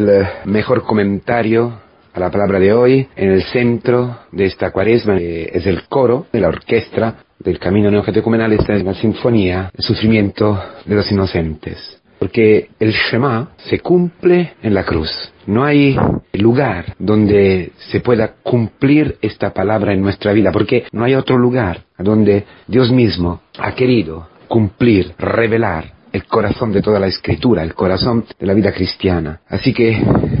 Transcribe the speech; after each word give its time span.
el 0.00 0.08
eh, 0.08 0.28
mejor 0.46 0.82
comentario 0.82 1.72
a 2.12 2.20
la 2.20 2.30
palabra 2.30 2.58
de 2.58 2.72
hoy. 2.72 3.06
En 3.16 3.30
el 3.30 3.42
centro 3.44 4.20
de 4.32 4.46
esta 4.46 4.70
cuaresma 4.70 5.16
eh, 5.18 5.50
es 5.52 5.66
el 5.66 5.84
coro 5.88 6.26
de 6.32 6.40
la 6.40 6.48
orquesta 6.48 7.16
del 7.38 7.58
Camino 7.58 7.90
Neocatecumenal, 7.90 8.52
esta 8.52 8.74
es 8.74 8.84
la 8.84 8.94
sinfonía, 8.94 9.70
el 9.76 9.84
sufrimiento 9.84 10.58
de 10.84 10.94
los 10.94 11.10
inocentes. 11.10 11.98
Porque 12.18 12.68
el 12.78 12.92
Shema 12.92 13.52
se 13.56 13.80
cumple 13.80 14.52
en 14.62 14.74
la 14.74 14.84
cruz. 14.84 15.32
No 15.46 15.64
hay 15.64 15.96
lugar 16.34 16.94
donde 16.98 17.72
se 17.90 18.00
pueda 18.00 18.34
cumplir 18.42 19.16
esta 19.22 19.54
palabra 19.54 19.94
en 19.94 20.02
nuestra 20.02 20.34
vida, 20.34 20.52
porque 20.52 20.84
no 20.92 21.04
hay 21.04 21.14
otro 21.14 21.38
lugar 21.38 21.84
donde 21.98 22.44
Dios 22.66 22.90
mismo 22.90 23.40
ha 23.58 23.74
querido 23.74 24.28
cumplir, 24.48 25.14
revelar 25.18 25.99
el 26.12 26.24
corazón 26.24 26.72
de 26.72 26.82
toda 26.82 26.98
la 26.98 27.06
escritura, 27.06 27.62
el 27.62 27.74
corazón 27.74 28.24
de 28.38 28.46
la 28.46 28.54
vida 28.54 28.72
cristiana. 28.72 29.40
Así 29.48 29.72
que 29.72 29.90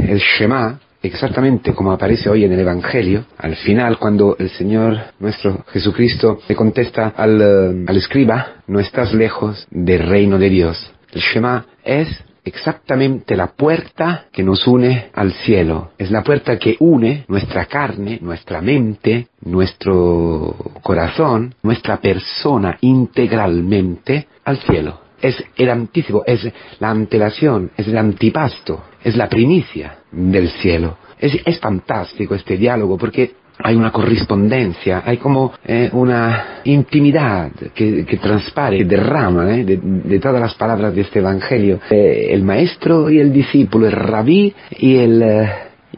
el 0.08 0.18
Shema 0.18 0.78
exactamente 1.02 1.72
como 1.72 1.92
aparece 1.92 2.28
hoy 2.28 2.44
en 2.44 2.52
el 2.52 2.60
Evangelio, 2.60 3.24
al 3.38 3.56
final 3.56 3.98
cuando 3.98 4.36
el 4.38 4.50
Señor 4.50 4.98
nuestro 5.18 5.64
Jesucristo 5.72 6.40
le 6.48 6.54
contesta 6.54 7.14
al, 7.16 7.40
eh, 7.40 7.84
al 7.86 7.96
escriba, 7.96 8.62
no 8.66 8.80
estás 8.80 9.14
lejos 9.14 9.66
del 9.70 10.06
reino 10.06 10.38
de 10.38 10.50
Dios. 10.50 10.92
El 11.12 11.20
Shema 11.22 11.66
es 11.84 12.08
exactamente 12.44 13.36
la 13.36 13.48
puerta 13.48 14.26
que 14.32 14.42
nos 14.42 14.66
une 14.66 15.10
al 15.14 15.32
cielo. 15.32 15.90
Es 15.98 16.10
la 16.10 16.22
puerta 16.22 16.58
que 16.58 16.76
une 16.78 17.24
nuestra 17.28 17.66
carne, 17.66 18.18
nuestra 18.20 18.60
mente, 18.60 19.28
nuestro 19.42 20.54
corazón, 20.82 21.54
nuestra 21.62 21.98
persona 21.98 22.78
integralmente 22.80 24.26
al 24.44 24.58
cielo. 24.58 25.00
Es 25.20 25.42
el 25.56 25.70
anticipo, 25.70 26.24
es 26.26 26.48
la 26.78 26.90
antelación, 26.90 27.70
es 27.76 27.88
el 27.88 27.98
antipasto, 27.98 28.84
es 29.04 29.16
la 29.16 29.28
primicia 29.28 29.98
del 30.10 30.48
cielo. 30.50 30.98
Es, 31.18 31.36
es 31.44 31.58
fantástico 31.58 32.34
este 32.34 32.56
diálogo 32.56 32.96
porque 32.96 33.34
hay 33.62 33.76
una 33.76 33.92
correspondencia, 33.92 35.02
hay 35.04 35.18
como 35.18 35.52
eh, 35.64 35.90
una 35.92 36.60
intimidad 36.64 37.50
que, 37.74 38.04
que, 38.04 38.16
transpare, 38.16 38.78
que 38.78 38.84
derrama 38.84 39.54
eh, 39.54 39.64
de, 39.64 40.18
todas 40.18 40.40
las 40.40 40.54
palabras 40.54 40.94
de 40.94 41.02
este 41.02 41.18
Evangelio. 41.18 41.80
Eh, 41.90 42.28
el 42.30 42.42
maestro 42.42 43.10
y 43.10 43.18
el 43.18 43.32
discípulo, 43.32 43.86
el 43.86 43.92
rabí 43.92 44.54
eh, 44.70 45.48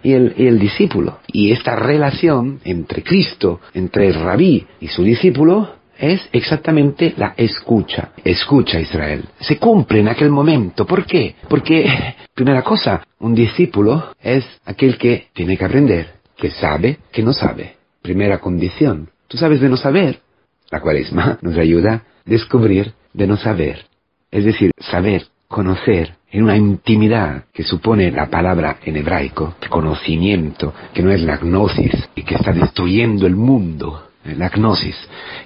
y 0.02 0.12
el, 0.12 0.34
y 0.36 0.46
el 0.46 0.58
discípulo. 0.58 1.18
Y 1.28 1.52
esta 1.52 1.76
relación 1.76 2.60
entre 2.64 3.02
Cristo, 3.02 3.60
entre 3.74 4.08
el 4.08 4.14
rabí 4.14 4.66
y 4.80 4.88
su 4.88 5.04
discípulo, 5.04 5.81
es 6.02 6.28
exactamente 6.32 7.14
la 7.16 7.32
escucha. 7.36 8.10
Escucha 8.24 8.80
Israel. 8.80 9.24
Se 9.38 9.56
cumple 9.56 10.00
en 10.00 10.08
aquel 10.08 10.30
momento. 10.30 10.84
¿Por 10.84 11.06
qué? 11.06 11.36
Porque, 11.48 11.86
primera 12.34 12.62
cosa, 12.62 13.06
un 13.20 13.36
discípulo 13.36 14.12
es 14.20 14.44
aquel 14.64 14.98
que 14.98 15.28
tiene 15.32 15.56
que 15.56 15.64
aprender 15.64 16.14
que 16.36 16.50
sabe 16.50 16.98
que 17.12 17.22
no 17.22 17.32
sabe. 17.32 17.76
Primera 18.02 18.38
condición. 18.38 19.10
Tú 19.28 19.38
sabes 19.38 19.60
de 19.60 19.68
no 19.68 19.76
saber. 19.76 20.18
La 20.70 20.80
cuaresma 20.80 21.38
nos 21.40 21.56
ayuda 21.56 21.92
a 21.92 22.02
descubrir 22.24 22.94
de 23.12 23.28
no 23.28 23.36
saber. 23.36 23.84
Es 24.32 24.44
decir, 24.44 24.72
saber, 24.80 25.26
conocer 25.46 26.16
en 26.32 26.42
una 26.42 26.56
intimidad 26.56 27.44
que 27.52 27.62
supone 27.62 28.10
la 28.10 28.28
palabra 28.28 28.78
en 28.84 28.96
hebraico, 28.96 29.54
conocimiento, 29.68 30.74
que 30.92 31.02
no 31.02 31.12
es 31.12 31.22
la 31.22 31.36
gnosis 31.36 32.08
y 32.16 32.24
que 32.24 32.34
está 32.34 32.52
destruyendo 32.52 33.26
el 33.26 33.36
mundo. 33.36 34.08
La 34.24 34.48
gnosis, 34.48 34.96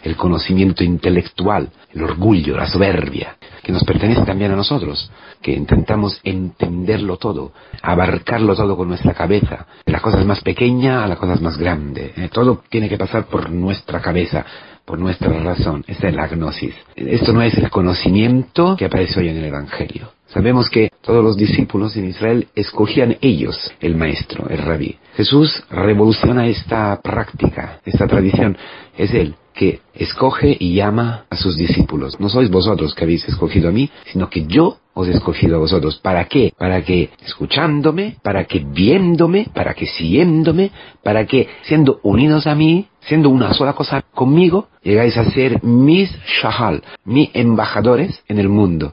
el 0.02 0.16
conocimiento 0.16 0.84
intelectual, 0.84 1.70
el 1.92 2.02
orgullo, 2.02 2.56
la 2.56 2.66
soberbia, 2.66 3.36
que 3.62 3.72
nos 3.72 3.84
pertenece 3.84 4.22
también 4.22 4.52
a 4.52 4.56
nosotros, 4.56 5.10
que 5.40 5.52
intentamos 5.52 6.20
entenderlo 6.24 7.16
todo, 7.16 7.52
abarcarlo 7.82 8.54
todo 8.54 8.76
con 8.76 8.88
nuestra 8.88 9.14
cabeza, 9.14 9.66
de 9.84 9.92
las 9.92 10.02
cosas 10.02 10.26
más 10.26 10.40
pequeñas 10.42 11.04
a 11.04 11.06
las 11.06 11.18
cosas 11.18 11.40
más 11.40 11.56
grandes. 11.56 12.16
¿eh? 12.18 12.28
Todo 12.32 12.62
tiene 12.68 12.88
que 12.88 12.98
pasar 12.98 13.26
por 13.26 13.50
nuestra 13.50 14.00
cabeza, 14.00 14.44
por 14.84 14.98
nuestra 14.98 15.32
razón. 15.40 15.84
Esa 15.86 16.08
es 16.08 16.14
la 16.14 16.28
gnosis. 16.28 16.74
Esto 16.94 17.32
no 17.32 17.42
es 17.42 17.56
el 17.56 17.70
conocimiento 17.70 18.76
que 18.76 18.84
aparece 18.84 19.20
hoy 19.20 19.28
en 19.28 19.38
el 19.38 19.44
Evangelio. 19.44 20.15
Sabemos 20.28 20.68
que 20.70 20.90
todos 21.02 21.22
los 21.22 21.36
discípulos 21.36 21.96
en 21.96 22.06
Israel 22.06 22.48
escogían 22.54 23.16
ellos 23.20 23.72
el 23.80 23.96
maestro, 23.96 24.48
el 24.48 24.58
rabí. 24.58 24.96
Jesús 25.14 25.64
revoluciona 25.70 26.46
esta 26.46 27.00
práctica, 27.00 27.80
esta 27.84 28.06
tradición. 28.06 28.56
Es 28.96 29.14
Él 29.14 29.34
que 29.56 29.80
escoge 29.94 30.54
y 30.60 30.74
llama 30.74 31.24
a 31.30 31.36
sus 31.36 31.56
discípulos. 31.56 32.20
No 32.20 32.28
sois 32.28 32.50
vosotros 32.50 32.94
que 32.94 33.04
habéis 33.04 33.26
escogido 33.26 33.70
a 33.70 33.72
mí, 33.72 33.90
sino 34.04 34.28
que 34.28 34.46
yo 34.46 34.76
os 34.92 35.08
he 35.08 35.12
escogido 35.12 35.56
a 35.56 35.60
vosotros. 35.60 35.96
¿Para 35.96 36.26
qué? 36.26 36.52
Para 36.58 36.82
que 36.82 37.10
escuchándome, 37.24 38.16
para 38.22 38.44
que 38.44 38.58
viéndome, 38.58 39.46
para 39.54 39.72
que 39.72 39.86
siguiéndome, 39.86 40.70
para 41.02 41.24
que 41.26 41.48
siendo 41.62 42.00
unidos 42.02 42.46
a 42.46 42.54
mí, 42.54 42.88
siendo 43.00 43.30
una 43.30 43.54
sola 43.54 43.72
cosa 43.72 44.02
conmigo, 44.14 44.68
llegáis 44.82 45.16
a 45.16 45.30
ser 45.30 45.64
mis 45.64 46.10
shahal, 46.26 46.82
mis 47.04 47.30
embajadores 47.32 48.22
en 48.28 48.38
el 48.38 48.50
mundo. 48.50 48.92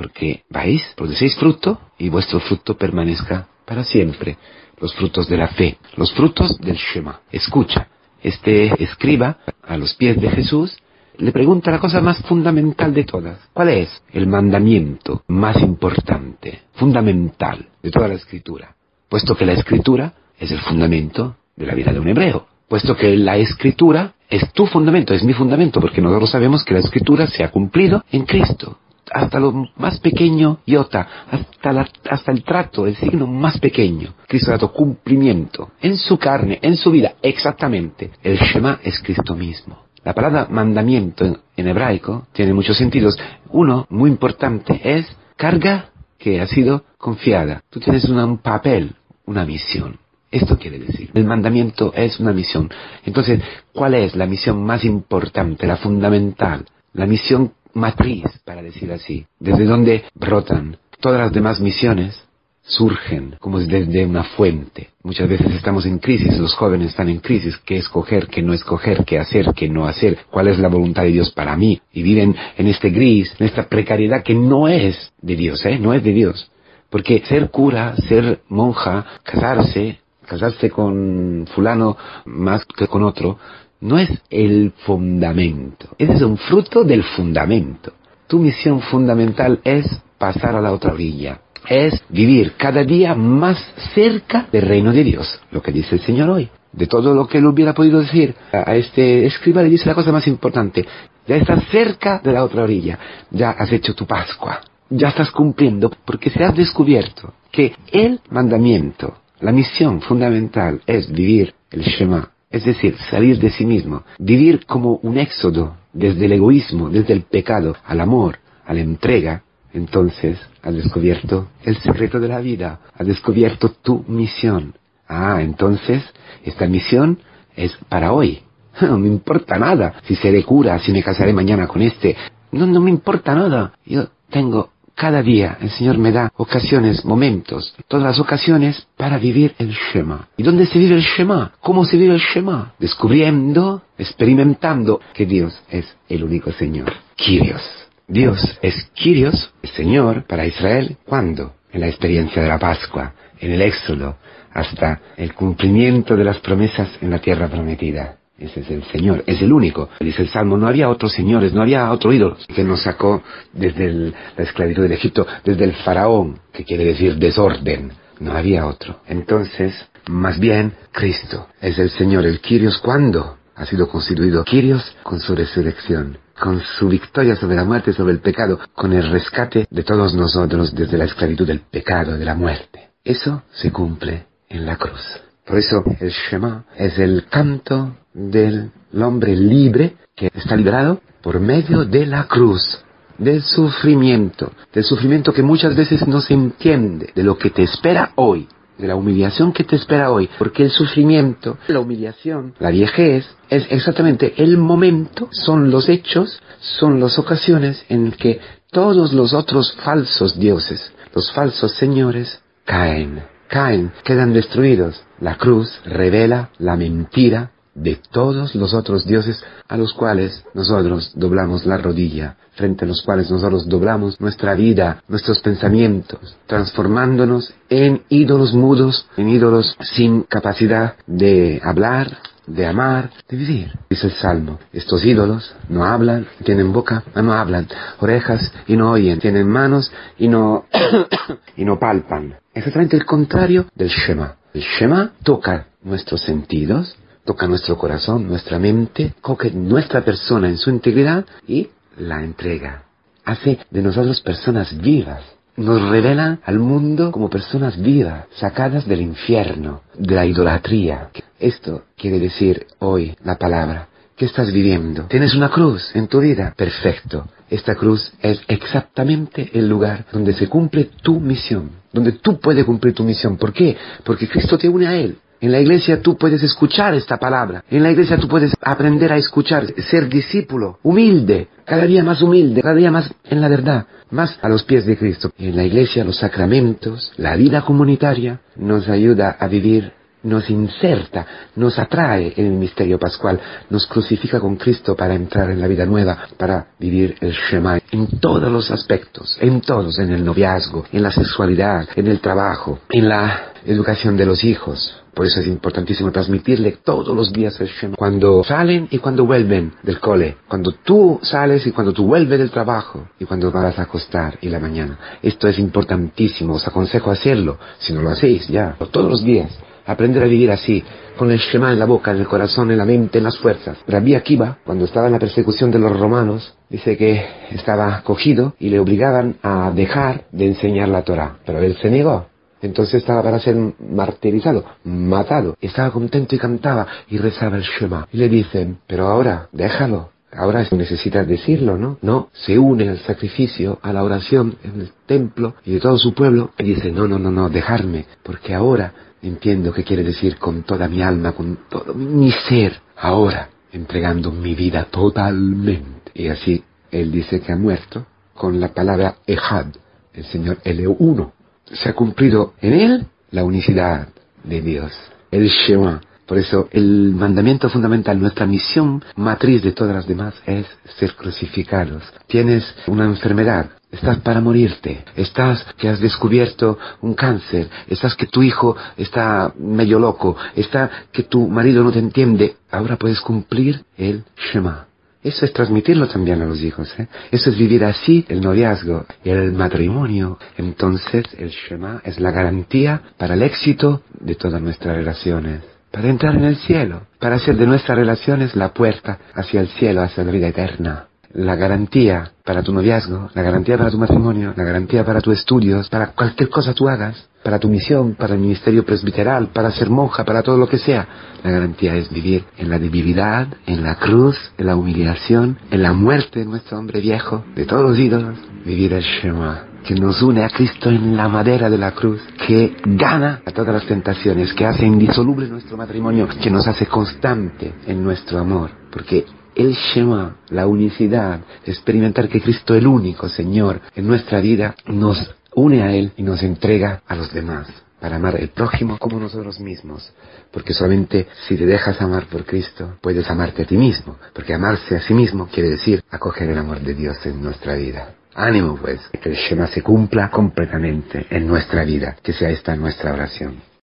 Porque 0.00 0.44
vais, 0.48 0.82
producéis 0.96 1.36
fruto 1.36 1.78
y 1.98 2.08
vuestro 2.08 2.40
fruto 2.40 2.74
permanezca 2.74 3.48
para 3.66 3.84
siempre. 3.84 4.38
Los 4.80 4.94
frutos 4.94 5.28
de 5.28 5.36
la 5.36 5.48
fe, 5.48 5.76
los 5.96 6.10
frutos 6.14 6.56
del 6.56 6.76
Shema. 6.76 7.20
Escucha, 7.30 7.86
este 8.22 8.82
escriba 8.82 9.36
a 9.62 9.76
los 9.76 9.94
pies 9.96 10.18
de 10.18 10.30
Jesús 10.30 10.74
le 11.18 11.32
pregunta 11.32 11.70
la 11.70 11.80
cosa 11.80 12.00
más 12.00 12.16
fundamental 12.22 12.94
de 12.94 13.04
todas. 13.04 13.40
¿Cuál 13.52 13.68
es 13.68 14.02
el 14.14 14.26
mandamiento 14.26 15.22
más 15.28 15.60
importante, 15.60 16.62
fundamental 16.72 17.68
de 17.82 17.90
toda 17.90 18.08
la 18.08 18.14
escritura? 18.14 18.74
Puesto 19.06 19.36
que 19.36 19.44
la 19.44 19.52
escritura 19.52 20.14
es 20.38 20.50
el 20.50 20.60
fundamento 20.60 21.36
de 21.54 21.66
la 21.66 21.74
vida 21.74 21.92
de 21.92 22.00
un 22.00 22.08
hebreo. 22.08 22.46
Puesto 22.68 22.96
que 22.96 23.18
la 23.18 23.36
escritura 23.36 24.14
es 24.30 24.50
tu 24.54 24.64
fundamento, 24.64 25.12
es 25.12 25.24
mi 25.24 25.34
fundamento, 25.34 25.78
porque 25.78 26.00
nosotros 26.00 26.30
sabemos 26.30 26.64
que 26.64 26.72
la 26.72 26.80
escritura 26.80 27.26
se 27.26 27.44
ha 27.44 27.50
cumplido 27.50 28.02
en 28.10 28.24
Cristo 28.24 28.78
hasta 29.10 29.40
lo 29.40 29.68
más 29.76 29.98
pequeño 30.00 30.58
iota, 30.66 31.06
hasta, 31.30 31.72
la, 31.72 31.88
hasta 32.08 32.32
el 32.32 32.44
trato, 32.44 32.86
el 32.86 32.96
signo 32.96 33.26
más 33.26 33.58
pequeño. 33.58 34.14
Cristo 34.26 34.50
ha 34.50 34.54
dado 34.54 34.72
cumplimiento 34.72 35.72
en 35.80 35.96
su 35.96 36.18
carne, 36.18 36.58
en 36.62 36.76
su 36.76 36.90
vida, 36.90 37.14
exactamente. 37.22 38.10
El 38.22 38.38
Shema 38.38 38.80
es 38.82 39.00
Cristo 39.00 39.34
mismo. 39.34 39.84
La 40.04 40.14
palabra 40.14 40.46
mandamiento 40.50 41.24
en, 41.24 41.38
en 41.56 41.68
hebraico 41.68 42.26
tiene 42.32 42.54
muchos 42.54 42.76
sentidos. 42.76 43.18
Uno, 43.50 43.86
muy 43.90 44.10
importante, 44.10 44.80
es 44.82 45.06
carga 45.36 45.90
que 46.18 46.40
ha 46.40 46.46
sido 46.46 46.84
confiada. 46.98 47.62
Tú 47.70 47.80
tienes 47.80 48.04
una, 48.04 48.24
un 48.24 48.38
papel, 48.38 48.94
una 49.26 49.44
misión. 49.44 49.98
Esto 50.30 50.58
quiere 50.58 50.78
decir, 50.78 51.10
el 51.12 51.24
mandamiento 51.24 51.92
es 51.94 52.20
una 52.20 52.32
misión. 52.32 52.70
Entonces, 53.04 53.40
¿cuál 53.72 53.94
es 53.94 54.14
la 54.14 54.26
misión 54.26 54.62
más 54.62 54.84
importante, 54.84 55.66
la 55.66 55.76
fundamental? 55.76 56.66
La 56.92 57.06
misión 57.06 57.52
matriz, 57.74 58.24
para 58.44 58.62
decir 58.62 58.90
así, 58.92 59.26
desde 59.38 59.64
donde 59.64 60.04
brotan 60.14 60.76
todas 61.00 61.20
las 61.20 61.32
demás 61.32 61.60
misiones, 61.60 62.24
surgen 62.62 63.36
como 63.40 63.58
desde 63.58 64.06
una 64.06 64.24
fuente. 64.24 64.90
Muchas 65.02 65.28
veces 65.28 65.54
estamos 65.54 65.86
en 65.86 65.98
crisis, 65.98 66.38
los 66.38 66.54
jóvenes 66.54 66.90
están 66.90 67.08
en 67.08 67.18
crisis, 67.18 67.56
qué 67.58 67.78
escoger, 67.78 68.28
qué 68.28 68.42
no 68.42 68.52
escoger, 68.52 69.04
qué 69.04 69.18
hacer, 69.18 69.52
qué 69.54 69.68
no 69.68 69.86
hacer, 69.86 70.18
cuál 70.30 70.48
es 70.48 70.58
la 70.58 70.68
voluntad 70.68 71.02
de 71.02 71.12
Dios 71.12 71.30
para 71.32 71.56
mí, 71.56 71.80
y 71.92 72.02
viven 72.02 72.36
en 72.56 72.66
este 72.66 72.90
gris, 72.90 73.34
en 73.38 73.46
esta 73.46 73.68
precariedad 73.68 74.22
que 74.22 74.34
no 74.34 74.68
es 74.68 75.12
de 75.20 75.36
Dios, 75.36 75.64
¿eh? 75.66 75.78
No 75.78 75.94
es 75.94 76.04
de 76.04 76.12
Dios. 76.12 76.50
Porque 76.90 77.22
ser 77.26 77.50
cura, 77.50 77.96
ser 77.96 78.40
monja, 78.48 79.06
casarse, 79.22 79.98
casarse 80.26 80.70
con 80.70 81.46
fulano 81.54 81.96
más 82.24 82.64
que 82.64 82.86
con 82.86 83.02
otro, 83.04 83.38
no 83.80 83.98
es 83.98 84.10
el 84.30 84.72
fundamento. 84.84 85.88
Ese 85.98 86.14
es 86.14 86.22
un 86.22 86.36
fruto 86.36 86.84
del 86.84 87.02
fundamento. 87.02 87.92
Tu 88.26 88.38
misión 88.38 88.80
fundamental 88.80 89.60
es 89.64 89.86
pasar 90.18 90.54
a 90.54 90.60
la 90.60 90.72
otra 90.72 90.92
orilla. 90.92 91.40
Es 91.68 92.02
vivir 92.08 92.54
cada 92.56 92.84
día 92.84 93.14
más 93.14 93.58
cerca 93.94 94.46
del 94.52 94.62
reino 94.62 94.92
de 94.92 95.04
Dios. 95.04 95.40
Lo 95.50 95.62
que 95.62 95.72
dice 95.72 95.96
el 95.96 96.00
Señor 96.02 96.30
hoy. 96.30 96.48
De 96.72 96.86
todo 96.86 97.14
lo 97.14 97.26
que 97.26 97.38
él 97.38 97.46
hubiera 97.46 97.74
podido 97.74 98.00
decir 98.00 98.34
a 98.52 98.76
este 98.76 99.26
escriba 99.26 99.62
le 99.62 99.70
dice 99.70 99.88
la 99.88 99.94
cosa 99.94 100.12
más 100.12 100.26
importante. 100.28 100.86
Ya 101.26 101.36
estás 101.36 101.64
cerca 101.70 102.20
de 102.22 102.32
la 102.32 102.44
otra 102.44 102.62
orilla. 102.62 102.98
Ya 103.30 103.50
has 103.50 103.72
hecho 103.72 103.94
tu 103.94 104.06
Pascua. 104.06 104.60
Ya 104.88 105.08
estás 105.08 105.30
cumpliendo 105.30 105.90
porque 106.04 106.30
se 106.30 106.44
has 106.44 106.54
descubierto 106.54 107.34
que 107.50 107.74
el 107.92 108.20
mandamiento, 108.30 109.18
la 109.40 109.52
misión 109.52 110.00
fundamental 110.00 110.80
es 110.86 111.10
vivir 111.10 111.54
el 111.70 111.82
Shema 111.82 112.30
es 112.50 112.64
decir, 112.64 112.96
salir 113.08 113.38
de 113.38 113.50
sí 113.50 113.64
mismo, 113.64 114.02
vivir 114.18 114.66
como 114.66 114.94
un 115.02 115.18
éxodo 115.18 115.76
desde 115.92 116.26
el 116.26 116.32
egoísmo, 116.32 116.90
desde 116.90 117.12
el 117.12 117.22
pecado, 117.22 117.76
al 117.86 118.00
amor, 118.00 118.38
a 118.66 118.74
la 118.74 118.80
entrega, 118.80 119.44
entonces 119.72 120.36
has 120.62 120.74
descubierto 120.74 121.48
el 121.64 121.76
secreto 121.78 122.18
de 122.18 122.26
la 122.26 122.40
vida, 122.40 122.80
has 122.92 123.06
descubierto 123.06 123.70
tu 123.70 124.04
misión. 124.08 124.74
Ah, 125.06 125.38
entonces 125.40 126.02
esta 126.44 126.66
misión 126.66 127.18
es 127.56 127.76
para 127.88 128.12
hoy. 128.12 128.42
No 128.80 128.98
me 128.98 129.08
importa 129.08 129.58
nada 129.58 129.94
si 130.04 130.16
seré 130.16 130.42
cura, 130.44 130.78
si 130.78 130.92
me 130.92 131.02
casaré 131.02 131.32
mañana 131.32 131.66
con 131.66 131.82
este. 131.82 132.16
No, 132.52 132.66
no 132.66 132.80
me 132.80 132.90
importa 132.90 133.34
nada. 133.34 133.72
Yo 133.84 134.08
tengo 134.30 134.70
cada 135.00 135.22
día 135.22 135.56
el 135.62 135.70
Señor 135.70 135.96
me 135.96 136.12
da 136.12 136.30
ocasiones, 136.36 137.06
momentos, 137.06 137.74
todas 137.88 138.04
las 138.04 138.20
ocasiones 138.20 138.86
para 138.98 139.16
vivir 139.16 139.54
el 139.58 139.70
Shema. 139.70 140.28
¿Y 140.36 140.42
dónde 140.42 140.66
se 140.66 140.78
vive 140.78 140.94
el 140.94 141.00
Shema? 141.00 141.52
¿Cómo 141.62 141.86
se 141.86 141.96
vive 141.96 142.12
el 142.12 142.20
Shema? 142.20 142.74
Descubriendo, 142.78 143.82
experimentando 143.96 145.00
que 145.14 145.24
Dios 145.24 145.58
es 145.70 145.86
el 146.06 146.22
único 146.22 146.52
Señor. 146.52 146.92
Kyrios. 147.16 147.62
Dios 148.06 148.58
es 148.60 148.90
Kyrios, 148.92 149.54
el 149.62 149.70
Señor, 149.70 150.24
para 150.26 150.44
Israel. 150.44 150.98
¿Cuándo? 151.06 151.54
En 151.72 151.80
la 151.80 151.88
experiencia 151.88 152.42
de 152.42 152.48
la 152.48 152.58
Pascua, 152.58 153.14
en 153.38 153.52
el 153.52 153.62
Éxodo, 153.62 154.18
hasta 154.52 155.00
el 155.16 155.32
cumplimiento 155.32 156.14
de 156.14 156.24
las 156.24 156.40
promesas 156.40 156.90
en 157.00 157.08
la 157.08 157.20
tierra 157.20 157.48
prometida. 157.48 158.19
Ese 158.40 158.60
es 158.60 158.70
el 158.70 158.82
Señor, 158.84 159.22
es 159.26 159.42
el 159.42 159.52
único. 159.52 159.90
Dice 160.00 160.22
el 160.22 160.30
Salmo, 160.30 160.56
no 160.56 160.66
había 160.66 160.88
otros 160.88 161.12
señores, 161.12 161.52
no 161.52 161.60
había 161.60 161.92
otro 161.92 162.10
ídolo 162.10 162.38
que 162.54 162.64
nos 162.64 162.82
sacó 162.82 163.22
desde 163.52 163.92
la 163.92 164.42
esclavitud 164.44 164.82
del 164.82 164.92
Egipto, 164.92 165.26
desde 165.44 165.64
el 165.64 165.74
faraón, 165.74 166.40
que 166.50 166.64
quiere 166.64 166.86
decir 166.86 167.16
desorden. 167.16 167.92
No 168.18 168.32
había 168.32 168.66
otro. 168.66 169.00
Entonces, 169.06 169.74
más 170.08 170.40
bien, 170.40 170.72
Cristo 170.90 171.48
es 171.60 171.78
el 171.78 171.90
Señor, 171.90 172.24
el 172.24 172.40
Kyrios, 172.40 172.78
¿cuándo? 172.78 173.36
Ha 173.56 173.66
sido 173.66 173.88
constituido 173.88 174.42
Kyrios 174.42 174.96
con 175.02 175.20
su 175.20 175.34
resurrección, 175.34 176.16
con 176.38 176.62
su 176.62 176.88
victoria 176.88 177.36
sobre 177.36 177.56
la 177.56 177.64
muerte, 177.64 177.92
sobre 177.92 178.14
el 178.14 178.20
pecado, 178.20 178.58
con 178.74 178.94
el 178.94 179.10
rescate 179.10 179.66
de 179.70 179.82
todos 179.82 180.14
nosotros 180.14 180.74
desde 180.74 180.96
la 180.96 181.04
esclavitud 181.04 181.46
del 181.46 181.60
pecado, 181.60 182.16
de 182.16 182.24
la 182.24 182.34
muerte. 182.34 182.88
Eso 183.04 183.42
se 183.52 183.70
cumple 183.70 184.24
en 184.48 184.64
la 184.64 184.76
cruz. 184.76 185.20
Por 185.44 185.58
eso 185.58 185.84
el 186.00 186.10
Shema 186.10 186.64
es 186.76 186.98
el 186.98 187.26
canto 187.28 187.96
del 188.12 188.70
hombre 188.94 189.36
libre 189.36 189.96
que 190.14 190.30
está 190.34 190.56
liberado 190.56 191.00
por 191.22 191.40
medio 191.40 191.84
de 191.84 192.06
la 192.06 192.26
cruz, 192.26 192.82
del 193.18 193.42
sufrimiento, 193.42 194.52
del 194.72 194.84
sufrimiento 194.84 195.32
que 195.32 195.42
muchas 195.42 195.76
veces 195.76 196.06
no 196.08 196.20
se 196.20 196.34
entiende, 196.34 197.12
de 197.14 197.22
lo 197.22 197.36
que 197.38 197.50
te 197.50 197.62
espera 197.62 198.12
hoy, 198.16 198.48
de 198.78 198.88
la 198.88 198.96
humillación 198.96 199.52
que 199.52 199.64
te 199.64 199.76
espera 199.76 200.10
hoy, 200.10 200.28
porque 200.38 200.64
el 200.64 200.70
sufrimiento, 200.70 201.58
la 201.68 201.80
humillación, 201.80 202.54
la 202.58 202.70
viejez, 202.70 203.28
es 203.50 203.66
exactamente 203.70 204.34
el 204.38 204.56
momento, 204.56 205.28
son 205.30 205.70
los 205.70 205.88
hechos, 205.88 206.40
son 206.60 206.98
las 206.98 207.18
ocasiones 207.18 207.84
en 207.88 208.12
que 208.12 208.40
todos 208.70 209.12
los 209.12 209.34
otros 209.34 209.76
falsos 209.84 210.38
dioses, 210.38 210.92
los 211.14 211.30
falsos 211.32 211.72
señores, 211.72 212.40
caen, 212.64 213.22
caen, 213.48 213.92
quedan 214.04 214.32
destruidos. 214.32 215.02
La 215.20 215.36
cruz 215.36 215.80
revela 215.84 216.50
la 216.58 216.76
mentira 216.76 217.50
de 217.82 217.98
todos 218.10 218.54
los 218.54 218.74
otros 218.74 219.06
dioses 219.06 219.42
a 219.68 219.76
los 219.76 219.94
cuales 219.94 220.44
nosotros 220.54 221.12
doblamos 221.14 221.66
la 221.66 221.78
rodilla, 221.78 222.36
frente 222.54 222.84
a 222.84 222.88
los 222.88 223.02
cuales 223.02 223.30
nosotros 223.30 223.68
doblamos 223.68 224.20
nuestra 224.20 224.54
vida, 224.54 225.02
nuestros 225.08 225.40
pensamientos, 225.40 226.36
transformándonos 226.46 227.54
en 227.68 228.02
ídolos 228.08 228.52
mudos, 228.54 229.06
en 229.16 229.28
ídolos 229.28 229.76
sin 229.80 230.22
capacidad 230.24 230.94
de 231.06 231.60
hablar, 231.64 232.18
de 232.46 232.66
amar, 232.66 233.10
de 233.28 233.36
vivir. 233.36 233.72
Dice 233.88 234.08
el 234.08 234.12
Salmo, 234.14 234.58
estos 234.72 235.04
ídolos 235.04 235.54
no 235.68 235.84
hablan, 235.84 236.26
tienen 236.44 236.72
boca, 236.72 237.02
no 237.14 237.32
hablan, 237.32 237.68
orejas 238.00 238.52
y 238.66 238.76
no 238.76 238.90
oyen, 238.90 239.18
tienen 239.20 239.48
manos 239.48 239.90
y 240.18 240.28
no, 240.28 240.66
y 241.56 241.64
no 241.64 241.78
palpan. 241.78 242.36
Exactamente 242.52 242.96
el 242.96 243.04
contrario 243.04 243.66
del 243.74 243.88
Shema. 243.88 244.36
El 244.52 244.62
Shema 244.62 245.12
toca 245.22 245.66
nuestros 245.82 246.22
sentidos, 246.22 246.96
toca 247.30 247.46
nuestro 247.46 247.78
corazón, 247.78 248.26
nuestra 248.26 248.58
mente, 248.58 249.14
coge 249.20 249.52
nuestra 249.52 250.00
persona 250.00 250.48
en 250.48 250.56
su 250.56 250.68
integridad 250.68 251.24
y 251.46 251.68
la 251.96 252.24
entrega. 252.24 252.82
Hace 253.24 253.60
de 253.70 253.82
nosotros 253.82 254.20
personas 254.20 254.76
vivas. 254.76 255.22
Nos 255.56 255.80
revela 255.90 256.40
al 256.44 256.58
mundo 256.58 257.12
como 257.12 257.30
personas 257.30 257.80
vivas, 257.80 258.24
sacadas 258.34 258.84
del 258.88 259.00
infierno, 259.02 259.82
de 259.96 260.12
la 260.12 260.26
idolatría. 260.26 261.10
Esto 261.38 261.84
quiere 261.96 262.18
decir 262.18 262.66
hoy 262.80 263.14
la 263.22 263.36
palabra. 263.36 263.86
¿Qué 264.16 264.24
estás 264.24 264.50
viviendo? 264.50 265.04
¿Tienes 265.04 265.32
una 265.36 265.50
cruz 265.50 265.94
en 265.94 266.08
tu 266.08 266.18
vida? 266.18 266.52
Perfecto. 266.56 267.28
Esta 267.48 267.76
cruz 267.76 268.12
es 268.22 268.40
exactamente 268.48 269.50
el 269.54 269.68
lugar 269.68 270.04
donde 270.10 270.32
se 270.32 270.48
cumple 270.48 270.90
tu 271.00 271.20
misión, 271.20 271.70
donde 271.92 272.10
tú 272.10 272.40
puedes 272.40 272.64
cumplir 272.64 272.92
tu 272.92 273.04
misión. 273.04 273.36
¿Por 273.36 273.52
qué? 273.52 273.76
Porque 274.02 274.28
Cristo 274.28 274.58
te 274.58 274.68
une 274.68 274.88
a 274.88 274.96
Él. 274.96 275.16
En 275.40 275.52
la 275.52 275.60
iglesia 275.60 276.02
tú 276.02 276.16
puedes 276.16 276.42
escuchar 276.42 276.94
esta 276.94 277.16
palabra. 277.16 277.64
En 277.70 277.82
la 277.82 277.90
iglesia 277.90 278.18
tú 278.18 278.28
puedes 278.28 278.54
aprender 278.60 279.12
a 279.12 279.16
escuchar, 279.16 279.66
ser 279.78 280.08
discípulo, 280.08 280.78
humilde, 280.82 281.48
cada 281.64 281.86
día 281.86 282.04
más 282.04 282.20
humilde, 282.20 282.60
cada 282.60 282.74
día 282.74 282.90
más 282.90 283.12
en 283.24 283.40
la 283.40 283.48
verdad, 283.48 283.86
más 284.10 284.38
a 284.42 284.48
los 284.48 284.64
pies 284.64 284.84
de 284.84 284.98
Cristo. 284.98 285.30
En 285.38 285.56
la 285.56 285.64
iglesia 285.64 286.04
los 286.04 286.18
sacramentos, 286.18 287.12
la 287.16 287.36
vida 287.36 287.62
comunitaria 287.62 288.40
nos 288.56 288.88
ayuda 288.88 289.36
a 289.38 289.48
vivir 289.48 289.92
nos 290.22 290.50
inserta, 290.50 291.26
nos 291.56 291.78
atrae 291.78 292.34
en 292.36 292.46
el 292.46 292.52
misterio 292.52 292.98
pascual, 292.98 293.40
nos 293.70 293.86
crucifica 293.86 294.40
con 294.40 294.56
Cristo 294.56 294.94
para 294.96 295.14
entrar 295.14 295.50
en 295.50 295.60
la 295.60 295.68
vida 295.68 295.86
nueva, 295.86 296.18
para 296.36 296.68
vivir 296.78 297.16
el 297.20 297.32
Shema 297.32 297.78
en 297.90 298.18
todos 298.20 298.50
los 298.50 298.70
aspectos, 298.70 299.36
en 299.40 299.60
todos, 299.60 299.98
en 299.98 300.12
el 300.12 300.24
noviazgo, 300.24 300.84
en 300.92 301.02
la 301.02 301.10
sexualidad, 301.10 301.88
en 301.96 302.06
el 302.06 302.20
trabajo, 302.20 302.80
en 302.90 303.08
la 303.08 303.52
educación 303.64 304.16
de 304.16 304.26
los 304.26 304.44
hijos, 304.44 305.00
por 305.14 305.26
eso 305.26 305.40
es 305.40 305.46
importantísimo 305.48 306.12
transmitirle 306.12 306.78
todos 306.84 307.14
los 307.14 307.32
días 307.32 307.60
el 307.60 307.68
Shema. 307.68 307.96
Cuando 307.96 308.44
salen 308.44 308.88
y 308.90 308.98
cuando 308.98 309.26
vuelven 309.26 309.72
del 309.82 309.98
cole. 309.98 310.36
Cuando 310.48 310.72
tú 310.72 311.18
sales 311.22 311.66
y 311.66 311.72
cuando 311.72 311.92
tú 311.92 312.06
vuelves 312.06 312.38
del 312.38 312.50
trabajo. 312.50 313.08
Y 313.18 313.24
cuando 313.24 313.50
vas 313.50 313.78
a 313.78 313.82
acostar 313.82 314.38
y 314.40 314.48
la 314.48 314.60
mañana. 314.60 314.98
Esto 315.22 315.48
es 315.48 315.58
importantísimo. 315.58 316.54
Os 316.54 316.66
aconsejo 316.66 317.10
hacerlo. 317.10 317.58
Si 317.78 317.92
no 317.92 318.02
lo 318.02 318.10
hacéis 318.10 318.46
ya. 318.48 318.76
Todos 318.90 319.10
los 319.10 319.24
días. 319.24 319.50
Aprender 319.86 320.22
a 320.22 320.26
vivir 320.26 320.50
así. 320.50 320.82
Con 321.16 321.30
el 321.30 321.38
Shema 321.38 321.72
en 321.72 321.78
la 321.78 321.84
boca, 321.84 322.12
en 322.12 322.18
el 322.18 322.26
corazón, 322.26 322.70
en 322.70 322.78
la 322.78 322.84
mente, 322.84 323.18
en 323.18 323.24
las 323.24 323.38
fuerzas. 323.38 323.78
Rabbi 323.86 324.14
Akiva, 324.14 324.58
cuando 324.64 324.84
estaba 324.84 325.06
en 325.06 325.12
la 325.12 325.18
persecución 325.18 325.70
de 325.70 325.78
los 325.78 325.98
romanos, 325.98 326.54
dice 326.68 326.96
que 326.96 327.24
estaba 327.50 328.02
cogido 328.02 328.54
y 328.58 328.70
le 328.70 328.78
obligaban 328.78 329.36
a 329.42 329.70
dejar 329.74 330.24
de 330.32 330.46
enseñar 330.46 330.88
la 330.88 331.02
Torah. 331.02 331.38
Pero 331.44 331.58
él 331.58 331.76
se 331.80 331.90
negó. 331.90 332.26
Entonces 332.62 332.96
estaba 332.96 333.22
para 333.22 333.38
ser 333.38 333.56
martirizado, 333.78 334.64
matado. 334.84 335.56
Estaba 335.60 335.90
contento 335.90 336.34
y 336.34 336.38
cantaba 336.38 336.86
y 337.08 337.18
rezaba 337.18 337.56
el 337.56 337.62
Shema. 337.62 338.06
Y 338.12 338.18
le 338.18 338.28
dicen, 338.28 338.78
pero 338.86 339.08
ahora, 339.08 339.48
déjalo. 339.52 340.10
Ahora 340.32 340.64
necesitas 340.70 341.26
decirlo, 341.26 341.76
¿no? 341.76 341.98
No, 342.02 342.28
se 342.32 342.56
une 342.56 342.88
al 342.88 342.98
sacrificio, 343.00 343.80
a 343.82 343.92
la 343.92 344.04
oración 344.04 344.56
en 344.62 344.82
el 344.82 344.92
templo 345.04 345.54
y 345.64 345.72
de 345.72 345.80
todo 345.80 345.98
su 345.98 346.14
pueblo. 346.14 346.50
Y 346.56 346.64
dice, 346.64 346.92
no, 346.92 347.08
no, 347.08 347.18
no, 347.18 347.32
no, 347.32 347.48
dejarme. 347.48 348.06
Porque 348.22 348.54
ahora 348.54 348.92
entiendo 349.22 349.72
qué 349.72 349.84
quiere 349.84 350.02
decir 350.02 350.38
con 350.38 350.62
toda 350.62 350.88
mi 350.88 351.02
alma, 351.02 351.32
con 351.32 351.58
todo 351.68 351.94
mi 351.94 352.30
ser. 352.32 352.80
Ahora, 352.96 353.48
entregando 353.72 354.30
mi 354.30 354.54
vida 354.54 354.84
totalmente. 354.84 356.10
Y 356.14 356.28
así, 356.28 356.62
él 356.90 357.12
dice 357.12 357.40
que 357.40 357.52
ha 357.52 357.56
muerto 357.56 358.06
con 358.34 358.58
la 358.60 358.68
palabra 358.68 359.16
Ehad, 359.26 359.66
el 360.12 360.24
Señor 360.24 360.58
L1 360.64 361.32
se 361.72 361.88
ha 361.88 361.94
cumplido 361.94 362.54
en 362.60 362.72
él 362.72 363.06
la 363.30 363.44
unicidad 363.44 364.08
de 364.42 364.60
Dios, 364.60 364.92
el 365.30 365.48
Shema. 365.48 366.00
Por 366.30 366.38
eso 366.38 366.68
el 366.70 367.12
mandamiento 367.12 367.68
fundamental, 367.68 368.20
nuestra 368.20 368.46
misión 368.46 369.02
matriz 369.16 369.64
de 369.64 369.72
todas 369.72 369.96
las 369.96 370.06
demás 370.06 370.32
es 370.46 370.64
ser 370.96 371.16
crucificados. 371.16 372.04
Tienes 372.28 372.72
una 372.86 373.04
enfermedad, 373.04 373.70
estás 373.90 374.20
para 374.20 374.40
morirte, 374.40 375.04
estás 375.16 375.66
que 375.76 375.88
has 375.88 375.98
descubierto 375.98 376.78
un 377.00 377.14
cáncer, 377.14 377.68
estás 377.88 378.14
que 378.14 378.28
tu 378.28 378.44
hijo 378.44 378.76
está 378.96 379.52
medio 379.58 379.98
loco, 379.98 380.36
está 380.54 380.88
que 381.10 381.24
tu 381.24 381.48
marido 381.48 381.82
no 381.82 381.90
te 381.90 381.98
entiende, 381.98 382.58
ahora 382.70 382.94
puedes 382.94 383.20
cumplir 383.20 383.82
el 383.98 384.22
Shema. 384.36 384.86
Eso 385.24 385.44
es 385.44 385.52
transmitirlo 385.52 386.06
también 386.06 386.40
a 386.42 386.46
los 386.46 386.62
hijos. 386.62 386.94
¿eh? 387.00 387.08
Eso 387.32 387.50
es 387.50 387.58
vivir 387.58 387.84
así 387.84 388.24
el 388.28 388.40
noviazgo 388.40 389.04
el 389.24 389.50
matrimonio. 389.50 390.38
Entonces 390.56 391.24
el 391.36 391.50
Shema 391.50 392.02
es 392.04 392.20
la 392.20 392.30
garantía 392.30 393.02
para 393.18 393.34
el 393.34 393.42
éxito 393.42 394.02
de 394.20 394.36
todas 394.36 394.62
nuestras 394.62 394.94
relaciones. 394.94 395.79
Para 395.90 396.08
entrar 396.08 396.36
en 396.36 396.44
el 396.44 396.56
cielo. 396.56 397.02
Para 397.18 397.36
hacer 397.36 397.56
de 397.56 397.66
nuestras 397.66 397.98
relaciones 397.98 398.54
la 398.54 398.72
puerta 398.72 399.18
hacia 399.34 399.60
el 399.60 399.68
cielo, 399.68 400.02
hacia 400.02 400.24
la 400.24 400.32
vida 400.32 400.48
eterna. 400.48 401.06
La 401.32 401.54
garantía 401.54 402.32
para 402.44 402.62
tu 402.62 402.72
noviazgo, 402.72 403.30
la 403.34 403.42
garantía 403.42 403.78
para 403.78 403.90
tu 403.90 403.98
matrimonio, 403.98 404.52
la 404.56 404.64
garantía 404.64 405.04
para 405.04 405.20
tus 405.20 405.38
estudios, 405.38 405.88
para 405.88 406.08
cualquier 406.08 406.48
cosa 406.48 406.74
tú 406.74 406.88
hagas, 406.88 407.28
para 407.44 407.60
tu 407.60 407.68
misión, 407.68 408.16
para 408.16 408.34
el 408.34 408.40
ministerio 408.40 408.84
presbiteral, 408.84 409.48
para 409.48 409.70
ser 409.70 409.90
monja, 409.90 410.24
para 410.24 410.42
todo 410.42 410.56
lo 410.56 410.68
que 410.68 410.78
sea. 410.78 411.06
La 411.44 411.52
garantía 411.52 411.94
es 411.94 412.10
vivir 412.10 412.44
en 412.58 412.68
la 412.68 412.80
debilidad, 412.80 413.46
en 413.66 413.84
la 413.84 413.94
cruz, 413.94 414.36
en 414.58 414.66
la 414.66 414.74
humillación, 414.74 415.58
en 415.70 415.82
la 415.82 415.92
muerte 415.92 416.40
de 416.40 416.46
nuestro 416.46 416.78
hombre 416.78 417.00
viejo, 417.00 417.44
de 417.54 417.64
todos 417.64 417.82
los 417.82 417.98
ídolos, 417.98 418.36
vivir 418.64 418.92
el 418.92 419.02
Shema, 419.02 419.69
que 419.84 419.94
nos 419.94 420.22
une 420.22 420.44
a 420.44 420.48
Cristo 420.48 420.90
en 420.90 421.16
la 421.16 421.28
madera 421.28 421.70
de 421.70 421.78
la 421.78 421.92
cruz, 421.92 422.20
que 422.46 422.76
gana 422.84 423.42
a 423.44 423.50
todas 423.50 423.74
las 423.74 423.86
tentaciones, 423.86 424.52
que 424.54 424.66
hace 424.66 424.86
indisoluble 424.86 425.48
nuestro 425.48 425.76
matrimonio, 425.76 426.28
que 426.28 426.50
nos 426.50 426.66
hace 426.66 426.86
constante 426.86 427.72
en 427.86 428.02
nuestro 428.02 428.38
amor, 428.38 428.70
porque 428.90 429.24
el 429.54 429.72
Shema, 429.72 430.36
la 430.48 430.66
unicidad, 430.66 431.40
experimentar 431.64 432.28
que 432.28 432.40
Cristo, 432.40 432.74
el 432.74 432.86
único 432.86 433.28
Señor 433.28 433.80
en 433.94 434.06
nuestra 434.06 434.40
vida, 434.40 434.74
nos 434.86 435.34
une 435.54 435.82
a 435.82 435.92
Él 435.92 436.12
y 436.16 436.22
nos 436.22 436.42
entrega 436.42 437.02
a 437.06 437.16
los 437.16 437.32
demás 437.32 437.66
para 438.00 438.16
amar 438.16 438.36
al 438.36 438.48
prójimo 438.48 438.98
como 438.98 439.20
nosotros 439.20 439.60
mismos. 439.60 440.12
Porque 440.50 440.72
solamente 440.72 441.28
si 441.46 441.56
te 441.56 441.66
dejas 441.66 442.00
amar 442.00 442.26
por 442.26 442.44
Cristo, 442.44 442.96
puedes 443.00 443.28
amarte 443.28 443.62
a 443.62 443.66
ti 443.66 443.76
mismo. 443.76 444.16
Porque 444.32 444.54
amarse 444.54 444.96
a 444.96 445.02
sí 445.02 445.12
mismo 445.12 445.48
quiere 445.48 445.70
decir 445.70 446.02
acoger 446.10 446.48
el 446.48 446.58
amor 446.58 446.80
de 446.80 446.94
Dios 446.94 447.18
en 447.26 447.42
nuestra 447.42 447.74
vida. 447.74 448.14
Ánimo 448.34 448.76
pues, 448.76 449.00
que 449.20 449.30
el 449.30 449.36
Shema 449.36 449.66
se 449.66 449.82
cumpla 449.82 450.30
completamente 450.30 451.26
en 451.30 451.46
nuestra 451.46 451.84
vida, 451.84 452.16
que 452.22 452.32
sea 452.32 452.50
esta 452.50 452.76
nuestra 452.76 453.12
oración. 453.12 453.69